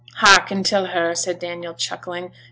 [0.15, 2.31] 'Hearken till her,' said Daniel, chuckling.